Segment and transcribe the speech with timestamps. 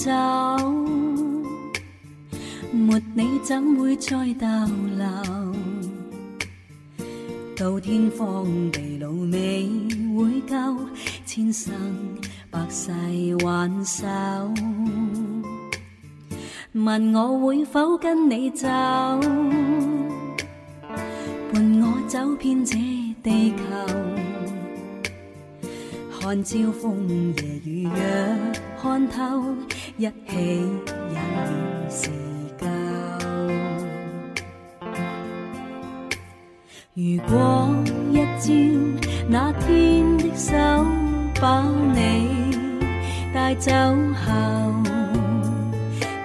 [0.00, 0.10] 走？
[2.72, 4.46] 没你怎会再逗
[4.96, 5.06] 留？
[7.54, 9.68] 到天荒地老未
[10.16, 10.56] 会够，
[11.26, 11.74] 千生
[12.50, 12.90] 百世
[13.44, 14.06] 挽手。
[16.72, 18.66] 问我会否跟你走？
[21.52, 22.74] 伴我走遍这
[23.22, 23.64] 地球。
[26.18, 27.92] 看朝风夜雨，若
[28.80, 29.42] 看透，
[30.00, 30.12] 一起
[31.10, 32.08] 也已是
[32.58, 32.66] 够。
[36.94, 37.68] 如果
[38.10, 38.50] 一朝
[39.28, 40.56] 那天的手
[41.38, 41.62] 把
[41.94, 42.30] 你
[43.34, 43.70] 带走
[44.14, 44.32] 后，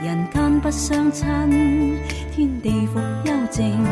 [0.01, 1.97] 人间不相亲，
[2.33, 3.85] 天地复幽静。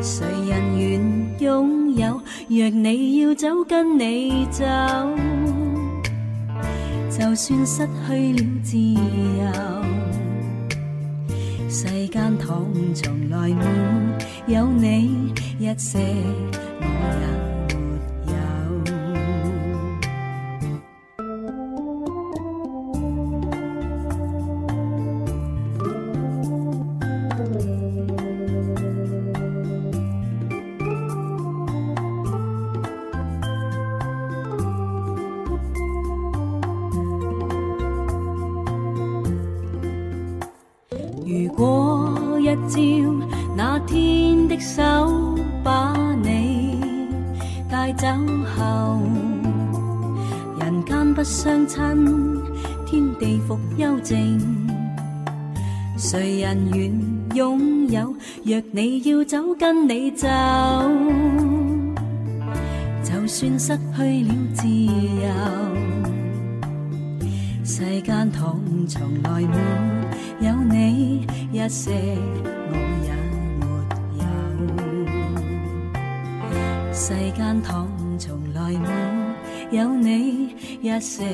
[0.00, 1.00] 谁人愿
[1.40, 2.20] 拥有？
[2.48, 4.64] 若你要走，跟你走。
[7.18, 9.42] 就算失去了自由，
[11.68, 15.98] 世间倘从来没有你一些，
[16.80, 16.84] 我
[17.20, 17.26] 也
[47.94, 48.06] 走
[48.56, 49.00] 后，
[50.60, 51.80] 人间不相亲，
[52.86, 54.38] 天地复幽静。
[55.96, 56.92] 谁人愿
[57.34, 58.14] 拥有？
[58.44, 60.28] 若你要走，跟你走。
[63.02, 65.30] 就算失去了自由，
[67.64, 72.18] 世间倘从来没有你，一些。
[77.00, 77.88] 世间倘
[78.18, 81.24] 从来没有你一些，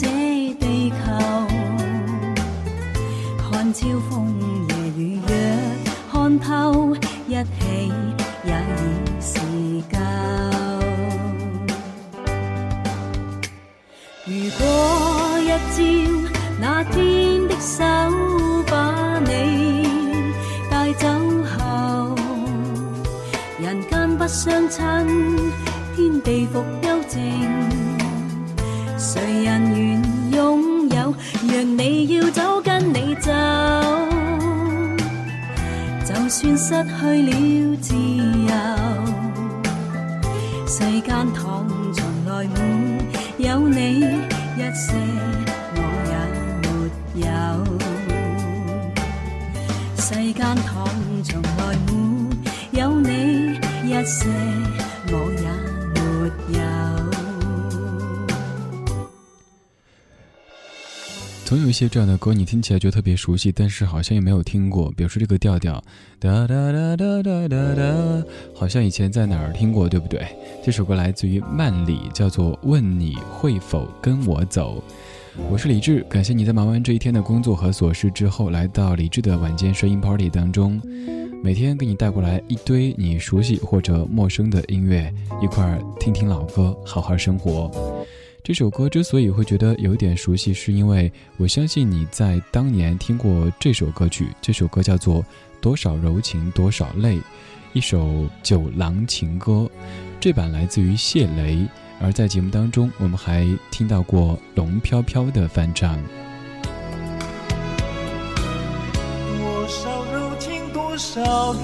[0.00, 0.27] 走
[36.68, 37.32] 失去了
[37.80, 38.52] 自由，
[40.66, 42.56] 世间倘从来没
[43.38, 43.76] 有你
[44.54, 44.92] 一些，
[45.76, 45.78] 我
[46.10, 46.12] 也
[46.60, 46.68] 没
[47.24, 47.26] 有。
[49.96, 50.68] 世间倘
[51.24, 53.08] 从来没有你。
[53.84, 54.28] 一些
[55.10, 55.48] 我也
[61.48, 64.92] 总有一些这样的歌，你听起来就特别熟悉，但是好像也没有听过。
[64.94, 65.82] 比如说这个调调，
[66.20, 68.24] 哒哒哒哒哒哒哒，
[68.54, 70.26] 好像以前在哪儿听过，对不对？
[70.62, 74.84] 这首歌来自于曼里，叫做《问你会否跟我走》。
[75.50, 80.78] 我是李志，感谢你在忙完这一天的工作和琐事之后，来到李志的晚间声音 party 当中，
[81.42, 85.10] 每天给你带过来一堆你熟悉或者陌生的音乐，
[85.42, 87.70] 一块儿听听老歌，好好生活。
[88.42, 94.28] 这首歌之所以会觉得有点熟悉，是因为我相信你在当年听过这首歌曲。
[94.40, 95.22] 这首歌叫做
[95.60, 97.16] 《多少柔情多少泪》，
[97.74, 99.70] 一首酒郎情歌，
[100.18, 101.66] 这版来自于谢雷。
[102.00, 106.00] 而在节目当中，我们还听到过龙飘飘的翻唱。
[109.36, 111.58] 多少柔情多少泪，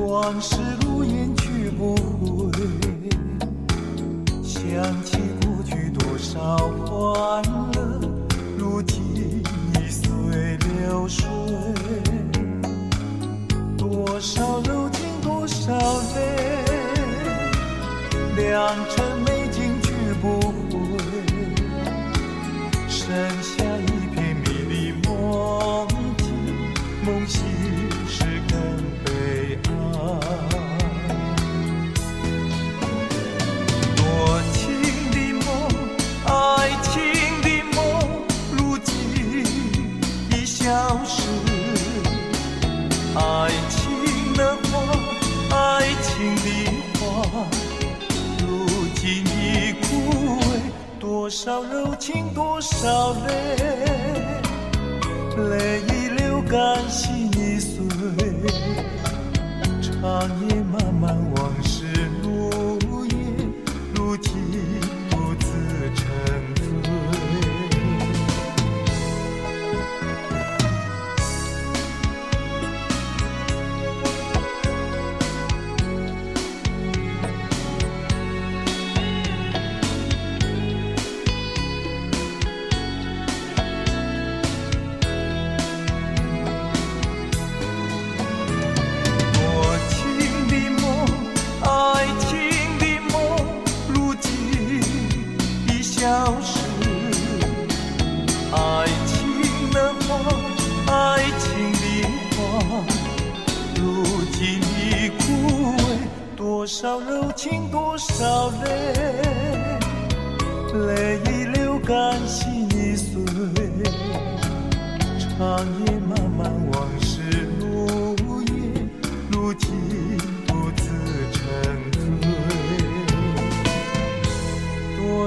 [0.00, 2.97] 往事如烟去不回。
[4.70, 7.42] 想起过去多少欢
[7.72, 8.00] 乐，
[8.58, 11.26] 如今已随流水。
[13.78, 15.72] 多少柔情多少
[16.14, 16.64] 泪。
[18.36, 19.24] 良辰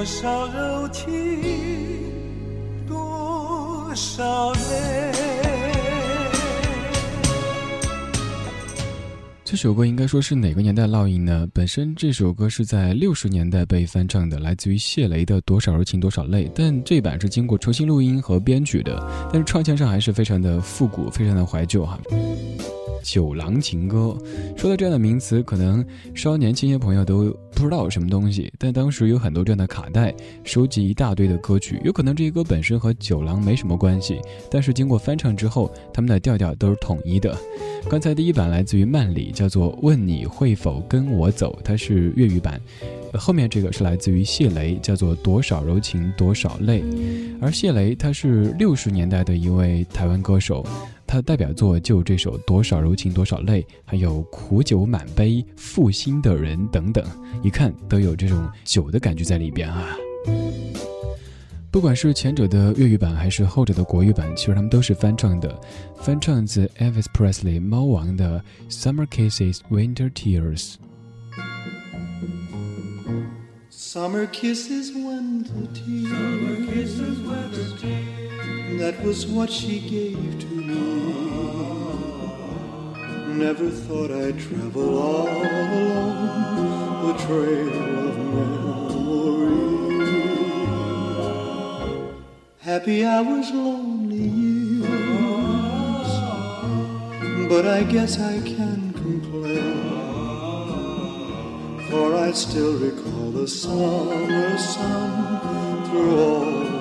[0.01, 1.07] 多少柔情，
[2.87, 5.11] 多少泪
[9.43, 11.47] 这首歌应该说是哪个年代烙印呢？
[11.53, 21.99] 本身这首歌是在六十年代被翻唱的，来自于谢雷的《多少柔情多少泪》，但这版是经过重新录音和编曲的，但是唱腔上还是非常的复古，非常的怀旧哈。
[23.01, 24.17] 九郎情歌，
[24.55, 28.51] 说到这样的名词，可能稍年轻些朋友都不知道什么东西。
[28.57, 30.13] 但当时有很多这样的卡带，
[30.43, 34.19] 收集一大堆的歌曲，有可能这些歌本身和九郎没什么关系，
[34.49, 37.35] 但是经过翻唱之后，他们的调调都是统一的。
[37.89, 42.61] 刚才第一版来自于曼里，叫做《问你会否跟我走》，它是粤语版。
[43.13, 46.81] 后面这个是来自于谢雷，叫做《多少柔情多少泪》。
[47.41, 50.65] 而谢雷他是六十年代的一位台湾歌手。
[51.11, 57.03] 他的代表作就这首《多少柔情多少泪》，还有《苦酒满杯》《负心的人》等等，
[57.43, 59.97] 一看都有这种酒的感觉在里边啊。
[61.69, 65.53] 不管是前者的粤语版还是后者的国语版，其实他们都是翻唱的，
[65.97, 68.41] 翻唱自 Elvis Presley 猫王的
[68.73, 70.75] 《》。Summer kisses, winter tears.
[73.69, 78.20] Summer kisses, winter tears.
[78.79, 81.01] That was what she gave to me.
[83.35, 88.91] Never thought I'd travel all alone the trail of memory.
[92.59, 94.91] Happy hours, lonely years.
[97.49, 99.91] But I guess I can complain
[101.91, 106.80] for I still recall the summer sun through all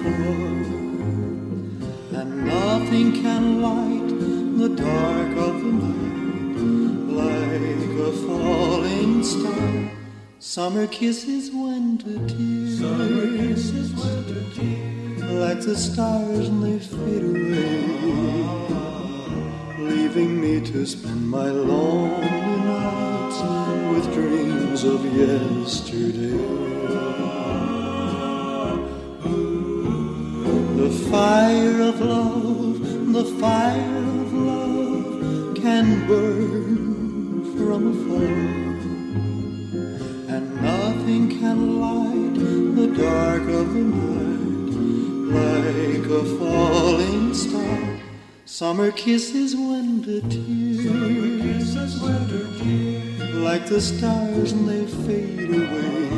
[0.00, 0.60] afar,
[2.20, 4.08] and nothing can light
[4.58, 6.20] the dark of the night
[7.20, 7.60] like
[8.08, 9.90] a falling star.
[10.38, 12.78] Summer kisses, winter tears.
[12.78, 15.22] Summer kisses, winter tears.
[15.32, 17.84] like the stars and they fade away,
[19.78, 22.28] leaving me to spend my lonely
[22.70, 23.40] nights
[23.92, 26.79] with dreams of yesterday.
[31.10, 32.78] Fire of love,
[33.12, 38.22] the fire of love can burn from afar,
[40.34, 42.34] and nothing can light
[42.76, 44.70] the dark of the night
[45.34, 47.98] like a falling star.
[48.44, 50.86] Summer kisses, winter tears,
[53.48, 56.08] like the stars and they fade away,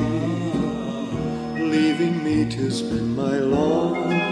[1.71, 4.32] leaving me to spend my lonely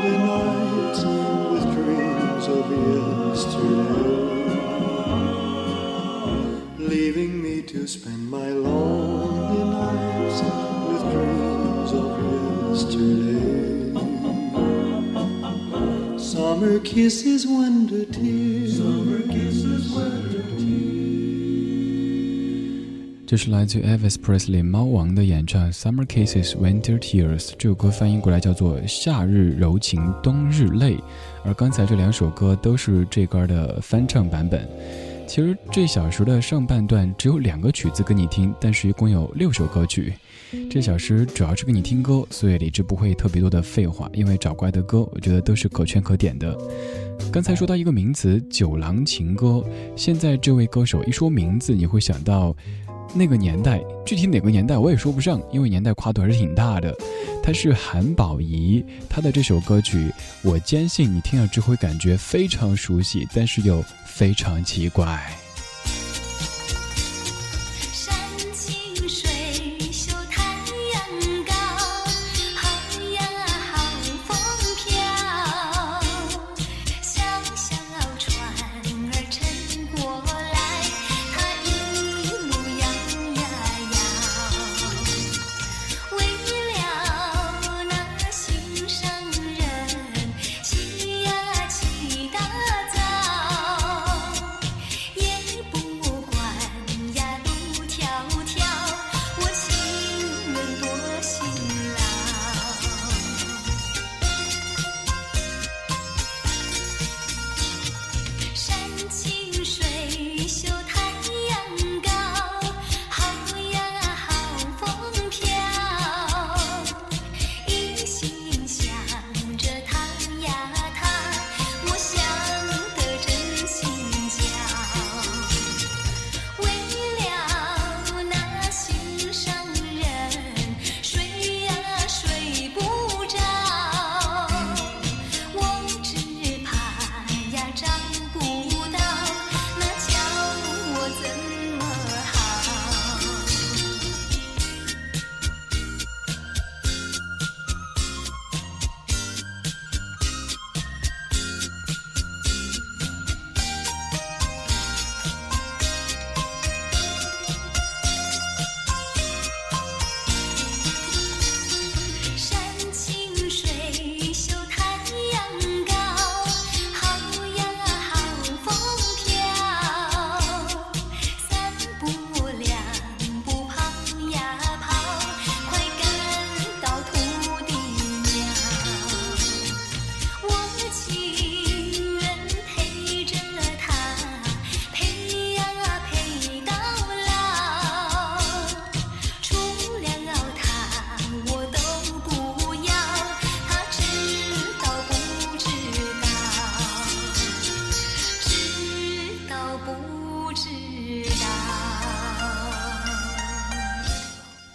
[17.01, 18.77] kisses, winter tears.
[18.77, 20.91] Summer kisses, wonder tears.
[23.27, 30.97] 这是来自 Elvis Presley 猫王的演唱《Summer Kisses Winter Tears》，这首歌翻译过来叫做《夏日柔情冬日泪》，
[31.43, 34.69] 而刚才这两首歌都是这歌的翻唱版本。
[35.31, 40.13] 其实这小时的上半段只有两个曲子给你听，但是一共有六首歌曲。
[40.69, 46.59] 这小时主要是给你听歌，所以李志不会特别多的废话，因为找过来的歌，我觉得都是可圈可点的。
[47.33, 52.53] 刚才说到一个名词“九郎情歌”，现在这位歌手一说名字，你会想到
[53.13, 56.97] 那个年代，具体哪个年代我也说不上，因为年代跨度还是挺大的。
[57.43, 60.13] 他是韩宝仪，他的这首歌曲，
[60.43, 65.21] 我坚信你听了之后会感觉非常熟悉，但是又非常奇怪。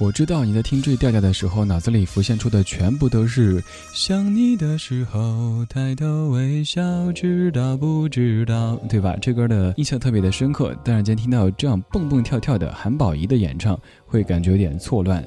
[0.05, 9.17] 我知道你在听这调调的时候，脑子里浮现出的全部都是想你的时候抬头微笑，知道不知道，对吧？
[9.19, 10.77] 这歌的印象特别的深刻。
[10.83, 15.25] 但是今天听到这样蹦蹦跳跳的韩宝仪的演唱，会感觉有点错乱。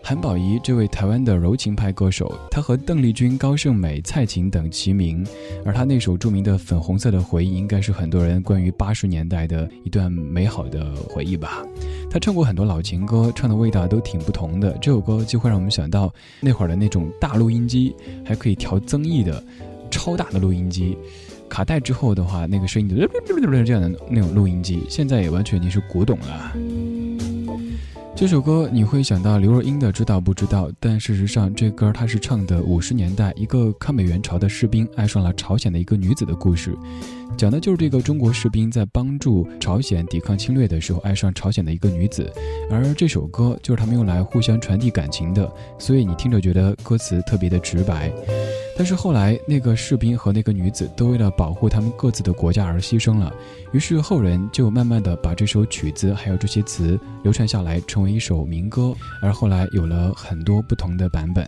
[0.00, 5.26] 韩宝仪这位台湾的柔情派歌手，她和邓丽君、高胜美、蔡琴等齐名，
[5.64, 11.64] 而她那首著名的《粉红色的回忆》，应该是很多人关于八十年代的一段美好的回忆吧。
[12.10, 14.76] 他唱过很多老情歌，唱的味道都挺不同的。
[14.80, 19.40] 这首歌就会让我们想到那会儿的那种大录音机，还可以调增益的
[19.92, 20.98] 超大的录音机，
[21.48, 26.52] 卡带之后的话，那个声音就这样的那种录音机，现在也完全已经是古董了。
[28.14, 36.76] 这首歌你会想到刘若英的《知道不知道》，但事实上这歌它是唱的五十年代一个抗美援朝的士兵爱上了朝鲜的一个女子的故事，
[37.34, 42.30] 讲的就是这个中国士兵在帮助朝鲜抵抗侵略的时候爱上朝鲜的一个女子，
[42.70, 48.12] 而这首歌就是他们用来互相传递感情的，所以你听着觉得歌词特别的直白。
[48.80, 53.30] 但是后来，那个士兵和那个女子都为了保护他们各自的国家而牺牲了。
[53.72, 58.94] 于是后人就慢慢的把这首曲子还有这些词流传下来，成为一首民歌。
[59.20, 61.46] 而后来有了很多不同的版本。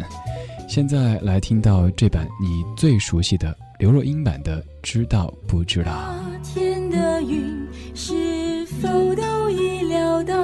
[0.68, 6.14] 现在来听到这版你最熟悉的刘若英版的《知道不知道》。
[6.54, 10.34] 天的云是否都已料到，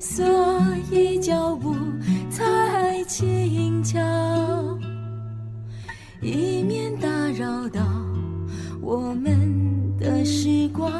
[0.00, 0.26] 所
[0.90, 1.76] 以脚步
[2.28, 4.00] 才轻巧。
[6.22, 7.80] 以免打扰到
[8.80, 10.92] 我们的时光，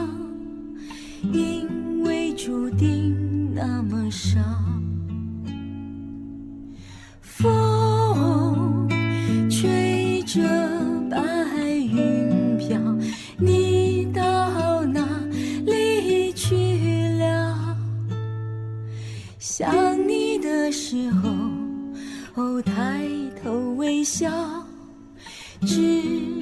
[1.33, 4.41] 因为注定那么少。
[7.21, 8.89] 风
[9.51, 10.41] 吹着
[11.11, 11.19] 白
[11.69, 12.79] 云飘，
[13.39, 15.07] 你到哪
[15.67, 16.57] 里去
[17.19, 17.77] 了？
[19.39, 19.75] 想
[20.09, 21.31] 你的时候，
[22.35, 23.07] 哦，抬
[23.43, 24.60] 头微笑。
[25.67, 26.40] 知。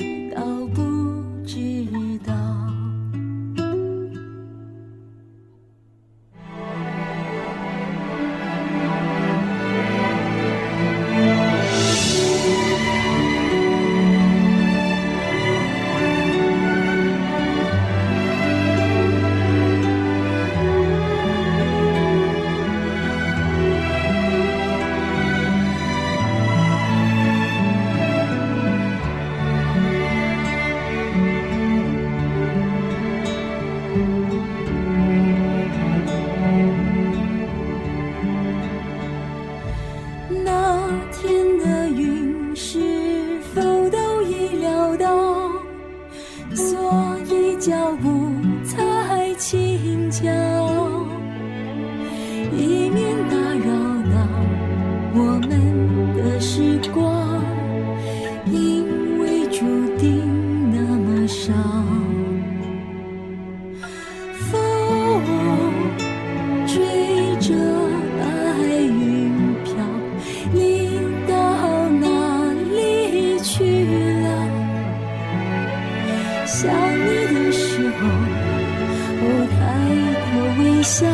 [80.89, 81.07] 笑，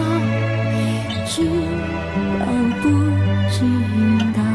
[1.27, 1.43] 知
[2.39, 2.47] 道
[2.81, 2.89] 不
[3.51, 3.59] 知
[4.33, 4.54] 道？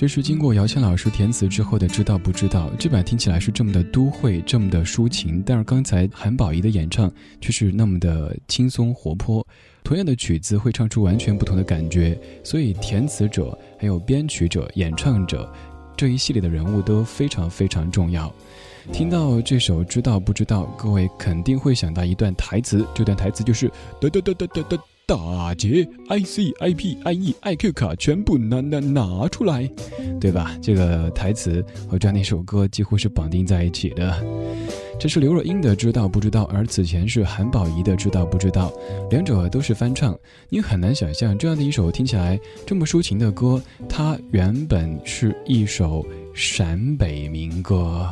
[0.00, 9.46] 这是经过姚谦老师填词之后的《知道不知道》这版听起来是这么的都会，这么的抒情，但是刚才韩宝仪的演唱却是那么的轻松活泼。
[9.84, 15.52] 同样的曲子会唱出完全不同的感觉，所以填词者、还有编曲者、演唱者
[15.98, 18.34] 这一系列的人物都非常非常重要。
[18.94, 23.68] 听到这首《知道不知道》，各位肯定会想到一段台词，这段台词就是
[24.00, 24.82] 哒哒哒哒哒哒。
[25.10, 29.68] 打劫 IC、IP、IE、IQ 卡全部拿拿拿出来，
[30.20, 30.56] 对吧？
[30.62, 34.24] 这个台词和这样的一首歌几乎是绑定在一起的。
[35.00, 38.72] 这是刘若英的《知道不知道》，而此前是韩宝仪的《知道不知道》，
[39.10, 40.16] 两者都是翻唱。
[40.48, 48.08] 你很难想象这样的一首听起来这么抒情的歌，它原本是一首陕北民歌。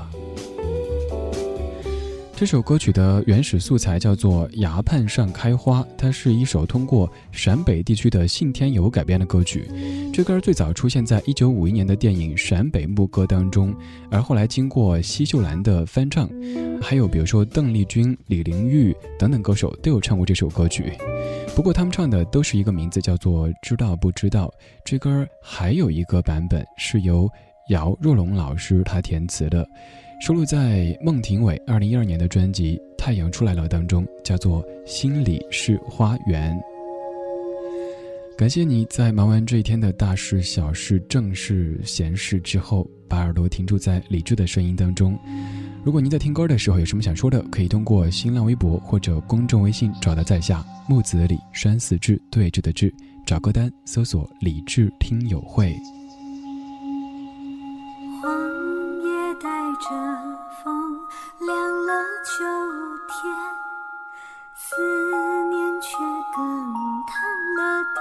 [2.39, 9.69] 这首歌曲的原始素材叫做《崖畔上开花》，它是一首通过陕北地区的信天游改编的歌曲。
[10.15, 13.75] 这歌最早出现在一九五一年的电影《陕北牧歌》当中，
[14.09, 16.31] 而后来经过奚秀兰的翻唱，
[16.81, 20.93] 还有比如说邓丽君、李玲玉等等歌手都有唱过这首歌曲。
[21.57, 24.47] 不过他们唱的都是一个名字，叫做《知道不知道》。
[24.85, 27.29] 这歌还有一个版本是由
[27.71, 29.67] 姚若龙老师他填词的。
[30.21, 36.53] 收录在孟庭苇二零一二年的专辑《太阳出来了》当中，叫做《心里是花园》。
[38.37, 45.17] 感谢你在忙完这一天的大事、小事、正事、闲事之后，把耳朵停住在理智的声音当中。
[45.85, 52.93] 如果您在听歌的时候有什么想说的，可以通过新浪微博或者公众微信找到在下木子李山四志对峙的志，
[53.25, 55.77] 找歌单搜索“理智听友会”。
[59.81, 59.89] 这
[60.63, 61.01] 风
[61.39, 61.93] 凉了
[62.25, 62.45] 秋
[63.07, 63.33] 天，
[64.57, 64.77] 思
[65.51, 65.97] 念却
[66.35, 66.75] 更
[67.07, 67.15] 烫
[67.57, 67.97] 了天。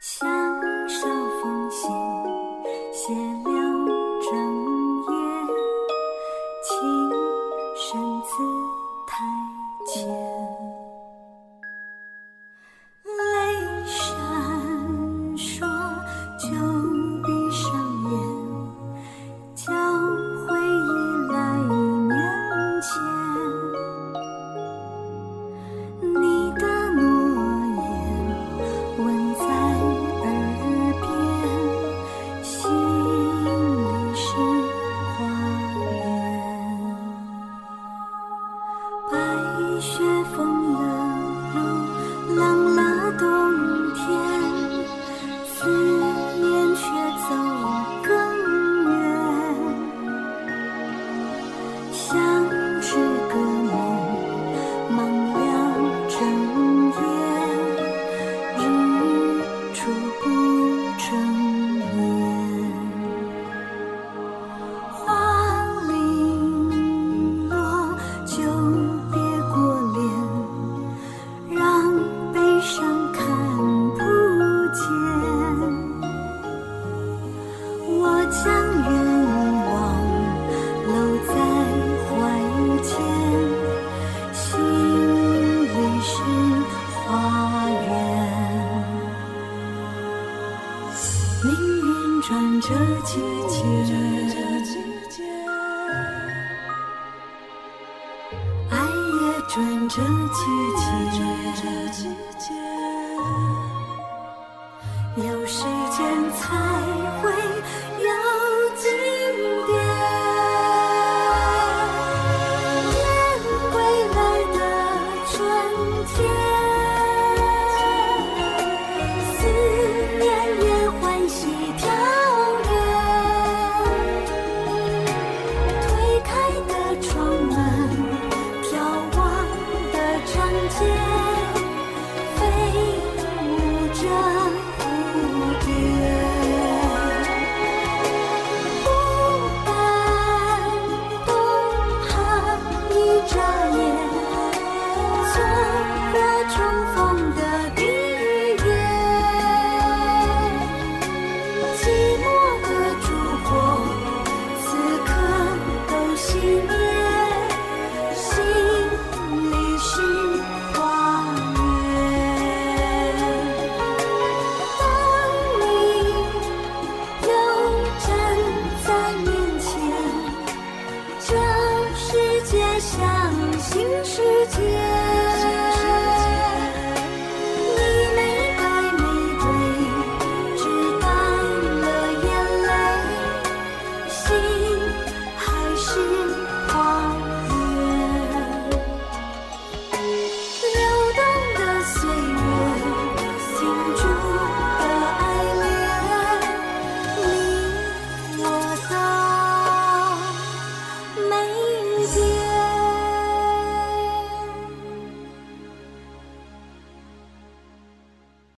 [0.00, 1.06] 像手
[1.42, 3.41] 风信，